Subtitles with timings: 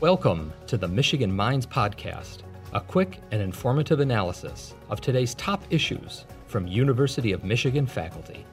[0.00, 2.38] Welcome to the Michigan Minds Podcast,
[2.72, 8.46] a quick and informative analysis of today's top issues from University of Michigan faculty.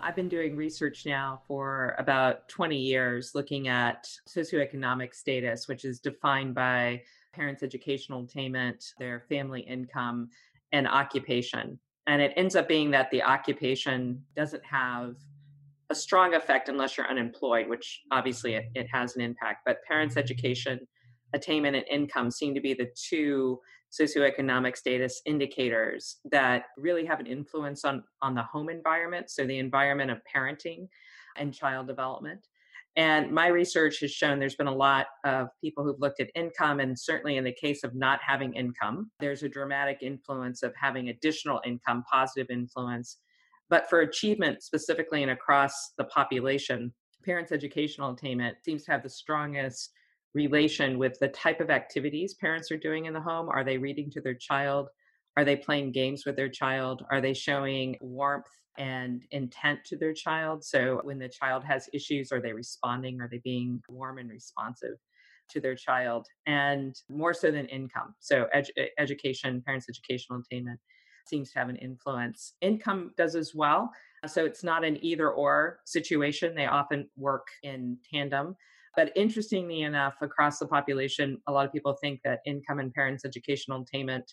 [0.00, 6.00] I've been doing research now for about 20 years looking at socioeconomic status, which is
[6.00, 7.02] defined by
[7.32, 10.30] parents' educational attainment, their family income,
[10.72, 11.78] and occupation.
[12.06, 15.16] And it ends up being that the occupation doesn't have
[15.90, 19.62] a strong effect unless you're unemployed, which obviously it, it has an impact.
[19.66, 20.80] But parents' education,
[21.34, 23.58] attainment, and income seem to be the two
[23.90, 29.30] socioeconomic status indicators that really have an influence on, on the home environment.
[29.30, 30.88] So, the environment of parenting
[31.36, 32.46] and child development.
[32.96, 36.80] And my research has shown there's been a lot of people who've looked at income,
[36.80, 41.08] and certainly in the case of not having income, there's a dramatic influence of having
[41.08, 43.18] additional income, positive influence.
[43.68, 46.92] But for achievement specifically and across the population,
[47.24, 49.92] parents' educational attainment seems to have the strongest
[50.34, 53.48] relation with the type of activities parents are doing in the home.
[53.48, 54.88] Are they reading to their child?
[55.36, 57.04] Are they playing games with their child?
[57.10, 58.46] Are they showing warmth
[58.78, 60.64] and intent to their child?
[60.64, 63.20] So when the child has issues, are they responding?
[63.20, 64.96] Are they being warm and responsive?
[65.50, 70.80] to their child and more so than income so edu- education parents educational attainment
[71.26, 73.90] seems to have an influence income does as well
[74.26, 78.54] so it's not an either or situation they often work in tandem
[78.96, 83.24] but interestingly enough across the population a lot of people think that income and parents
[83.24, 84.32] educational attainment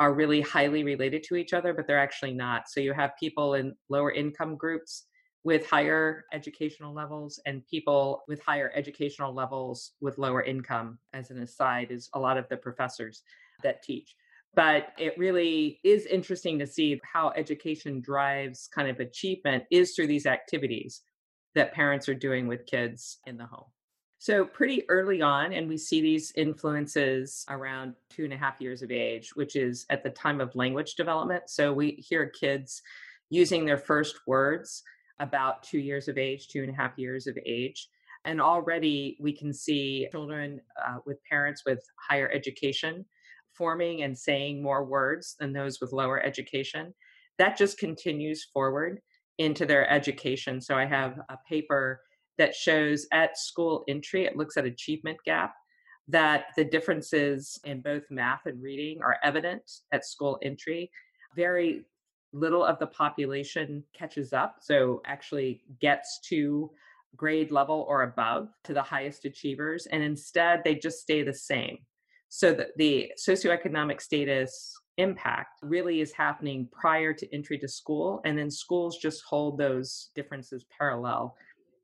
[0.00, 2.68] are really highly related to each other, but they're actually not.
[2.68, 5.04] So you have people in lower income groups
[5.44, 11.42] with higher educational levels and people with higher educational levels with lower income, as an
[11.42, 13.22] aside, is a lot of the professors
[13.62, 14.16] that teach.
[14.54, 20.08] But it really is interesting to see how education drives kind of achievement is through
[20.08, 21.02] these activities
[21.54, 23.68] that parents are doing with kids in the home.
[24.22, 28.82] So, pretty early on, and we see these influences around two and a half years
[28.82, 31.44] of age, which is at the time of language development.
[31.48, 32.82] So, we hear kids
[33.30, 34.82] using their first words
[35.20, 37.88] about two years of age, two and a half years of age.
[38.26, 43.06] And already we can see children uh, with parents with higher education
[43.54, 46.92] forming and saying more words than those with lower education.
[47.38, 49.00] That just continues forward
[49.38, 50.60] into their education.
[50.60, 52.02] So, I have a paper
[52.40, 55.52] that shows at school entry, it looks at achievement gap,
[56.08, 59.62] that the differences in both math and reading are evident
[59.92, 60.90] at school entry.
[61.36, 61.84] Very
[62.32, 66.70] little of the population catches up, so actually gets to
[67.14, 71.76] grade level or above to the highest achievers, and instead they just stay the same.
[72.30, 78.50] So the socioeconomic status impact really is happening prior to entry to school, and then
[78.50, 81.36] schools just hold those differences parallel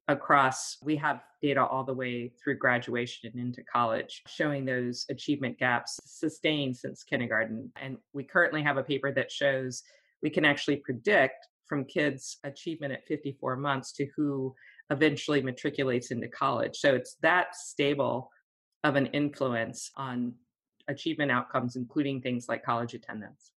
[0.08, 5.58] across we have data all the way through graduation and into college showing those achievement
[5.58, 7.72] gaps sustained since kindergarten.
[7.80, 9.82] And we currently have a paper that shows
[10.22, 14.54] we can actually predict from kids achievement at 54 months to who
[14.90, 16.76] eventually matriculates into college.
[16.76, 18.30] So it's that stable
[18.84, 20.34] of an influence on
[20.88, 23.50] achievement outcomes including things like college attendance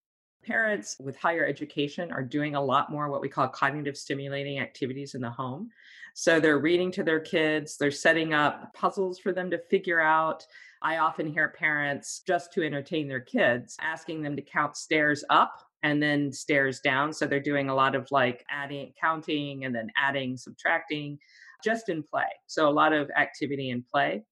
[0.46, 5.16] Parents with higher education are doing a lot more what we call cognitive stimulating activities
[5.16, 5.70] in the home.
[6.14, 10.46] So they're reading to their kids, they're setting up puzzles for them to figure out.
[10.82, 15.62] I often hear parents, just to entertain their kids, asking them to count stairs up
[15.84, 17.14] and then stairs down.
[17.14, 21.20] So they're doing a lot of like adding, counting, and then adding, subtracting,
[21.64, 22.28] just in play.
[22.48, 24.24] So a lot of activity in play.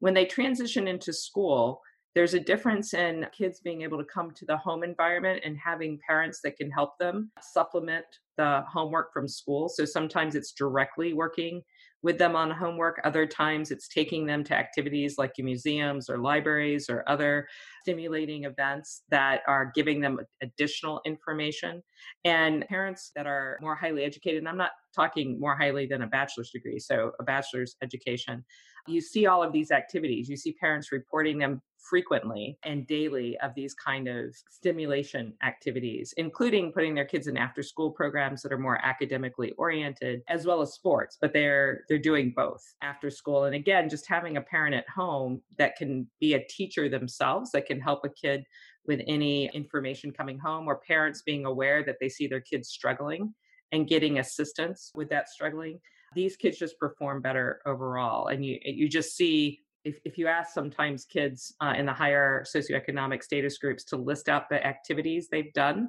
[0.00, 1.80] When they transition into school,
[2.14, 5.98] there's a difference in kids being able to come to the home environment and having
[6.06, 8.04] parents that can help them supplement
[8.36, 9.68] the homework from school.
[9.68, 11.62] So sometimes it's directly working
[12.02, 13.00] with them on homework.
[13.04, 17.46] Other times it's taking them to activities like museums or libraries or other
[17.82, 21.82] stimulating events that are giving them additional information.
[22.24, 26.06] And parents that are more highly educated, and I'm not talking more highly than a
[26.06, 28.44] bachelor's degree, so a bachelor's education,
[28.86, 30.28] you see all of these activities.
[30.28, 36.72] You see parents reporting them frequently and daily of these kind of stimulation activities, including
[36.72, 40.72] putting their kids in after school programs that are more academically oriented, as well as
[40.72, 43.44] sports, but they're they're doing both after school.
[43.44, 47.66] And again, just having a parent at home that can be a teacher themselves, that
[47.66, 48.44] can help a kid
[48.86, 53.34] with any information coming home, or parents being aware that they see their kids struggling
[53.70, 55.80] and getting assistance with that struggling
[56.14, 60.54] these kids just perform better overall and you you just see if, if you ask
[60.54, 65.52] sometimes kids uh, in the higher socioeconomic status groups to list out the activities they've
[65.54, 65.88] done,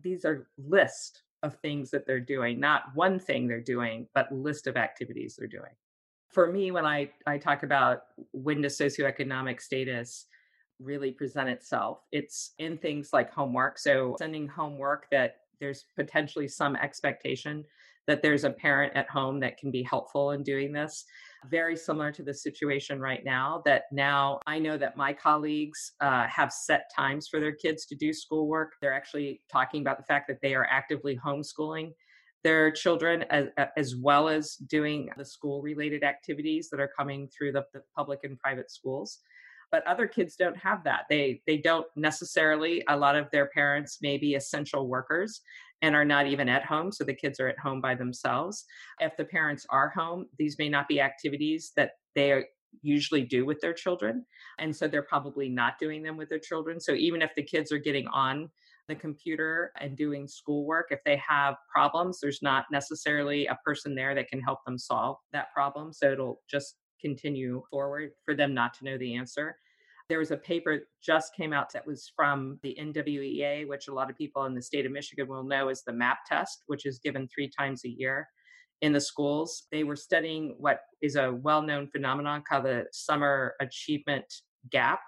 [0.00, 4.66] these are lists of things that they're doing, not one thing they're doing, but list
[4.66, 5.72] of activities they're doing.
[6.28, 8.02] For me, when I, I talk about
[8.32, 10.26] when does socioeconomic status
[10.78, 13.78] really present itself, it's in things like homework.
[13.78, 17.64] So sending homework that there's potentially some expectation
[18.06, 21.04] that there's a parent at home that can be helpful in doing this.
[21.50, 26.26] Very similar to the situation right now, that now I know that my colleagues uh,
[26.26, 28.72] have set times for their kids to do schoolwork.
[28.80, 31.92] They're actually talking about the fact that they are actively homeschooling
[32.44, 33.46] their children as,
[33.76, 38.20] as well as doing the school related activities that are coming through the, the public
[38.24, 39.20] and private schools
[39.70, 43.98] but other kids don't have that they they don't necessarily a lot of their parents
[44.02, 45.40] may be essential workers
[45.82, 48.64] and are not even at home so the kids are at home by themselves.
[49.00, 52.44] If the parents are home these may not be activities that they
[52.80, 54.24] usually do with their children
[54.58, 56.80] and so they're probably not doing them with their children.
[56.80, 58.48] So even if the kids are getting on
[58.88, 64.14] the computer and doing schoolwork if they have problems there's not necessarily a person there
[64.14, 65.92] that can help them solve that problem.
[65.92, 69.56] So it'll just continue forward for them not to know the answer.
[70.12, 74.10] There was a paper just came out that was from the NWEA, which a lot
[74.10, 76.98] of people in the state of Michigan will know is the MAP test, which is
[76.98, 78.28] given three times a year
[78.82, 79.68] in the schools.
[79.72, 84.26] They were studying what is a well known phenomenon called the summer achievement
[84.70, 85.00] gap,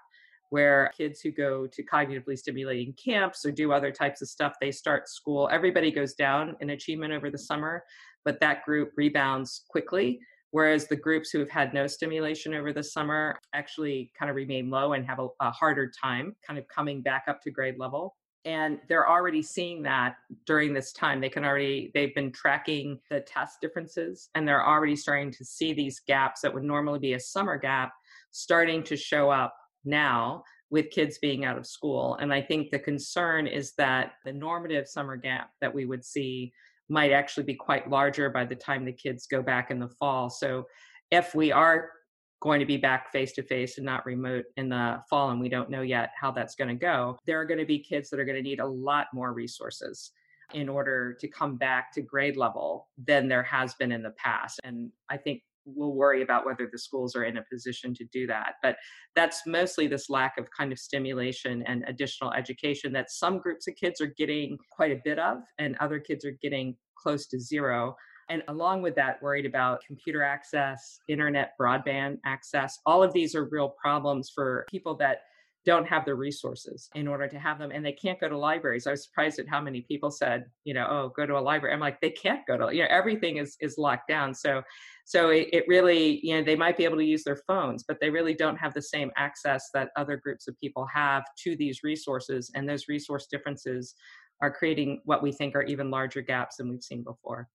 [0.49, 4.71] where kids who go to cognitively stimulating camps or do other types of stuff, they
[4.71, 5.47] start school.
[5.51, 7.83] Everybody goes down in achievement over the summer,
[8.23, 10.19] but that group rebounds quickly
[10.55, 14.69] whereas the groups who have had no stimulation over the summer actually kind of remain
[14.69, 18.15] low and have a, a harder time kind of coming back up to grade level.
[18.45, 20.15] And they're already seeing that
[20.45, 21.19] during this time.
[21.19, 25.73] They can already they've been tracking the test differences and they're already starting to see
[25.73, 27.91] these gaps that would normally be a summer gap
[28.31, 29.53] starting to show up
[29.83, 32.15] now with kids being out of school.
[32.21, 36.53] And i think the concern is that the normative summer gap that we would see
[36.89, 40.29] might actually be quite larger by the time the kids go back in the fall.
[40.29, 40.65] So
[41.11, 41.89] if we are
[42.41, 45.49] going to be back face to face and not remote in the fall, and we
[45.49, 48.19] don't know yet how that's going to go, there are going to be kids that
[48.19, 50.11] are going to need a lot more resources
[50.53, 54.59] in order to come back to grade level than there has been in the past.
[54.63, 58.27] And I think we'll worry about whether the schools are in a position to do
[58.27, 58.53] that.
[58.61, 58.77] But
[59.15, 63.75] that's mostly this lack of kind of stimulation and additional education that some groups of
[63.75, 67.95] kids are getting quite a bit of, and other kids are getting close to zero.
[68.29, 72.79] And along with that, worried about computer access, internet broadband access.
[72.85, 75.19] All of these are real problems for people that
[75.65, 78.85] don't have the resources in order to have them and they can't go to libraries.
[78.85, 81.73] I was surprised at how many people said you know oh go to a library.
[81.73, 84.33] I'm like they can't go to you know everything is is locked down.
[84.33, 84.61] So
[85.05, 87.97] so it, it really you know they might be able to use their phones but
[87.99, 91.81] they really don't have the same access that other groups of people have to these
[91.83, 93.95] resources and those resource differences
[94.41, 97.47] are creating what we think are even larger gaps than we've seen before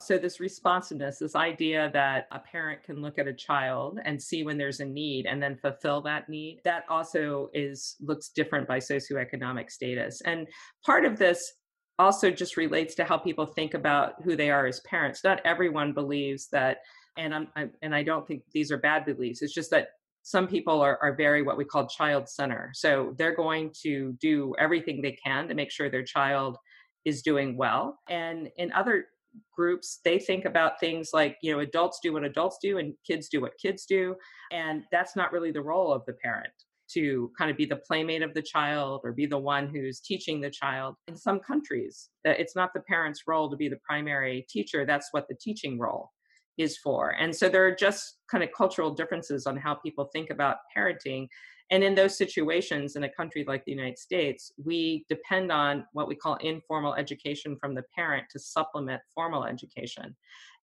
[0.00, 4.44] so, this responsiveness, this idea that a parent can look at a child and see
[4.44, 8.78] when there's a need and then fulfill that need, that also is looks different by
[8.78, 10.20] socioeconomic status.
[10.20, 10.46] And
[10.86, 11.52] part of this
[11.98, 15.24] also just relates to how people think about who they are as parents.
[15.24, 16.78] Not everyone believes that,
[17.16, 19.42] and I'm, I'm and I don't think these are bad beliefs.
[19.42, 19.88] It's just that
[20.22, 22.70] some people are, are very what we call child center.
[22.72, 26.56] So they're going to do everything they can to make sure their child
[27.04, 27.98] is doing well.
[28.08, 29.06] And in other
[29.54, 33.28] groups they think about things like you know adults do what adults do and kids
[33.28, 34.14] do what kids do
[34.52, 36.52] and that's not really the role of the parent
[36.88, 40.40] to kind of be the playmate of the child or be the one who's teaching
[40.40, 40.94] the child.
[41.06, 45.08] In some countries that it's not the parent's role to be the primary teacher that's
[45.12, 46.10] what the teaching role
[46.56, 47.10] is for.
[47.10, 51.28] And so there are just kind of cultural differences on how people think about parenting
[51.70, 56.08] and in those situations, in a country like the United States, we depend on what
[56.08, 60.16] we call informal education from the parent to supplement formal education.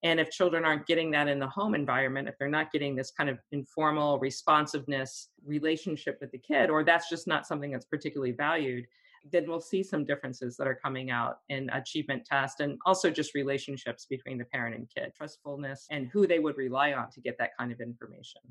[0.03, 3.11] And if children aren't getting that in the home environment, if they're not getting this
[3.11, 8.31] kind of informal responsiveness relationship with the kid, or that's just not something that's particularly
[8.31, 8.85] valued,
[9.31, 13.33] then we'll see some differences that are coming out in achievement test and also just
[13.33, 17.37] relationships between the parent and kid, trustfulness, and who they would rely on to get
[17.39, 18.41] that kind of information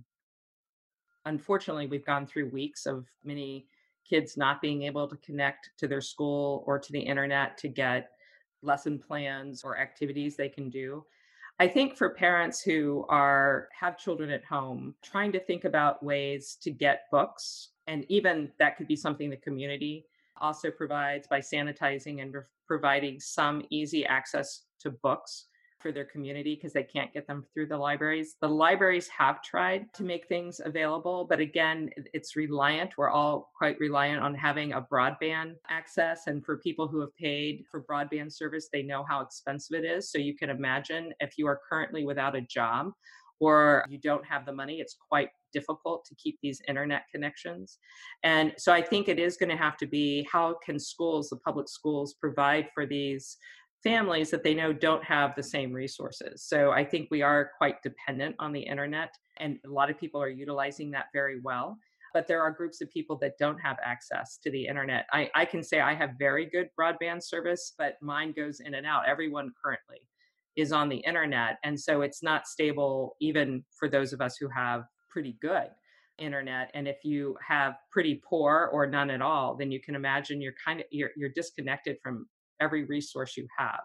[1.27, 3.67] unfortunately, we've gone through weeks of many
[4.09, 8.11] kids not being able to connect to their school or to the internet to get
[8.63, 11.05] lesson plans or activities they can do.
[11.61, 16.59] I think for parents who are have children at home, trying to think about ways
[16.63, 20.07] to get books, and even that could be something the community
[20.41, 22.35] also provides by sanitizing and
[22.67, 25.47] providing some easy access to books
[25.85, 28.37] for their community because they can't get them through the libraries.
[28.41, 32.97] The libraries have tried to make things available, but again, it's reliant.
[32.97, 36.23] We're all quite reliant on having a broadband access.
[36.27, 40.11] And for people who have paid for broadband service, they know how expensive it is.
[40.11, 42.93] So you can imagine if you are currently without a job
[43.39, 47.79] or you don't have the money, it's quite difficult to keep these internet connections.
[48.23, 51.37] And so I think it is going to have to be how can schools, the
[51.37, 53.37] public schools, provide for these
[53.85, 56.43] families that they know don't have the same resources.
[56.43, 60.21] So I think we are quite dependent on the internet, and a lot of people
[60.21, 61.79] are utilizing that very well.
[62.15, 65.07] But there are groups of people that don't have access to the internet.
[65.13, 68.87] I, I can say I have very good broadband service, but mine goes in and
[68.87, 69.09] out.
[69.09, 69.99] Everyone currently
[70.57, 71.59] is on the internet.
[71.65, 75.71] And so it's not stable even for those of us who have pretty good
[76.19, 80.41] internet and if you have pretty poor or none at all then you can imagine
[80.41, 82.27] you're kind of you're, you're disconnected from
[82.61, 83.81] every resource you have.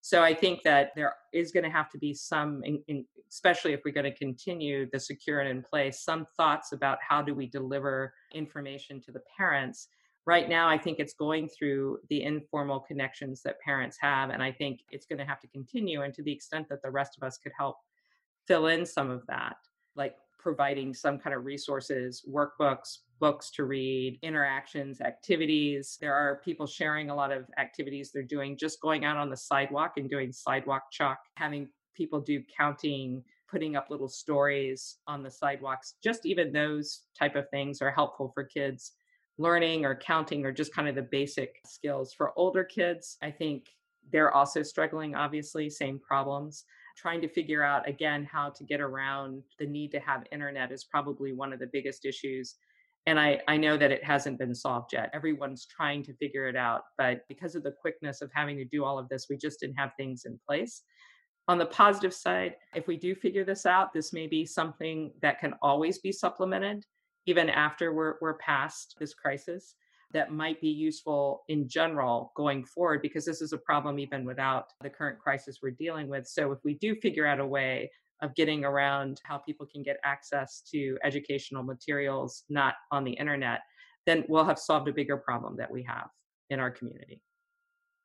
[0.00, 3.72] So i think that there is going to have to be some in, in, especially
[3.72, 7.34] if we're going to continue the secure and in place some thoughts about how do
[7.34, 9.88] we deliver information to the parents.
[10.26, 14.52] Right now i think it's going through the informal connections that parents have and i
[14.52, 17.26] think it's going to have to continue and to the extent that the rest of
[17.26, 17.76] us could help
[18.46, 19.56] fill in some of that
[19.96, 20.16] like
[20.48, 27.10] providing some kind of resources workbooks books to read interactions activities there are people sharing
[27.10, 30.84] a lot of activities they're doing just going out on the sidewalk and doing sidewalk
[30.90, 37.02] chalk having people do counting putting up little stories on the sidewalks just even those
[37.18, 38.92] type of things are helpful for kids
[39.38, 42.12] learning or counting or just kind of the basic skills.
[42.12, 43.66] For older kids, I think
[44.10, 46.64] they're also struggling, obviously, same problems.
[47.00, 50.82] Trying to figure out again how to get around the need to have internet is
[50.82, 52.56] probably one of the biggest issues.
[53.06, 55.08] And I, I know that it hasn't been solved yet.
[55.14, 56.82] Everyone's trying to figure it out.
[56.96, 59.76] But because of the quickness of having to do all of this, we just didn't
[59.76, 60.82] have things in place.
[61.46, 65.38] On the positive side, if we do figure this out, this may be something that
[65.38, 66.84] can always be supplemented
[67.26, 69.76] even after we're, we're past this crisis
[70.12, 74.66] that might be useful in general going forward because this is a problem even without
[74.80, 76.26] the current crisis we're dealing with.
[76.26, 77.90] So if we do figure out a way
[78.22, 83.60] of getting around how people can get access to educational materials not on the internet,
[84.06, 86.08] then we'll have solved a bigger problem that we have
[86.50, 87.20] in our community.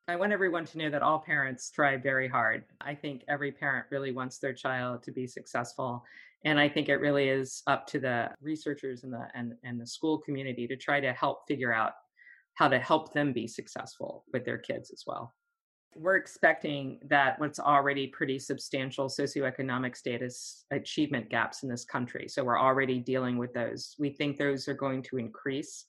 [0.07, 2.65] I want everyone to know that all parents try very hard.
[2.81, 6.03] I think every parent really wants their child to be successful.
[6.43, 9.87] And I think it really is up to the researchers and the and, and the
[9.87, 11.93] school community to try to help figure out
[12.55, 15.33] how to help them be successful with their kids as well.
[15.95, 22.27] We're expecting that what's already pretty substantial socioeconomic status achievement gaps in this country.
[22.27, 23.95] So we're already dealing with those.
[23.97, 25.85] We think those are going to increase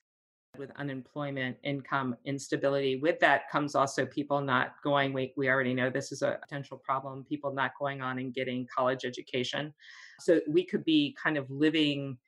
[0.58, 2.96] with unemployment, income instability.
[2.96, 6.78] With that comes also people not going, we, we already know this is a potential
[6.78, 9.72] problem, people not going on and getting college education.
[10.20, 12.18] So we could be kind of living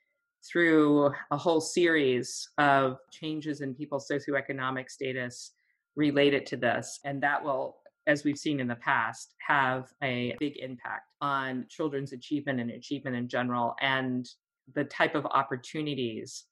[0.50, 5.52] through a whole series of changes in people's socioeconomic status
[5.96, 7.00] related to this.
[7.04, 12.12] And that will, as we've seen in the past, have a big impact on children's
[12.12, 14.28] achievement and achievement in general and
[14.74, 16.44] the type of opportunities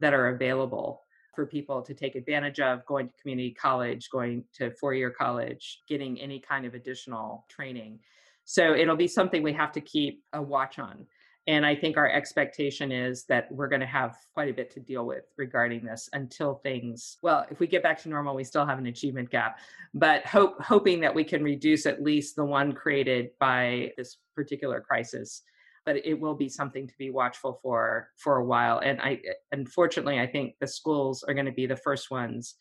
[0.00, 1.02] that are available
[1.34, 5.82] for people to take advantage of going to community college, going to four year college,
[5.88, 7.98] getting any kind of additional training.
[8.44, 11.06] So it'll be something we have to keep a watch on.
[11.46, 14.80] And I think our expectation is that we're going to have quite a bit to
[14.80, 18.66] deal with regarding this until things, well, if we get back to normal, we still
[18.66, 19.58] have an achievement gap,
[19.94, 24.80] but hope, hoping that we can reduce at least the one created by this particular
[24.80, 25.42] crisis
[25.86, 28.78] but it will be something to be watchful for for a while.
[28.80, 32.54] And I, eh, unfortunately, I think the schools are going to be the first ones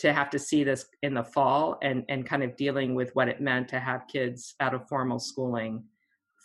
[0.00, 3.28] to have to see this in the fall and and kind of dealing with what
[3.28, 5.84] it meant to have kids out of formal schooling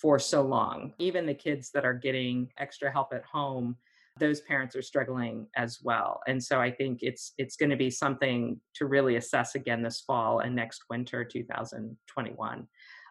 [0.02, 0.94] for so long.
[0.98, 3.76] Even the kids that are getting extra help at home,
[4.18, 6.22] those parents are struggling as well.
[6.28, 10.02] And so I think it's it's going to be something to really assess again this
[10.02, 12.68] fall and next winter 2021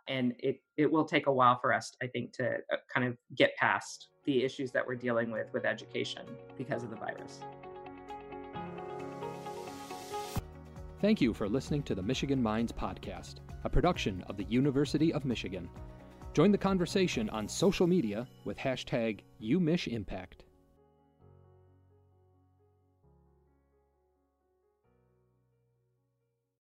[0.09, 3.17] and it it will take a while for us i think to uh, kind of
[3.37, 6.23] get past the issues that we're dealing with with education
[6.59, 7.41] because of the virus.
[11.01, 15.25] Thank you for listening to the michigan minds podcast a production of the university of
[15.25, 15.69] michigan.
[16.35, 20.45] Join the conversation on social media with hashtag umich impact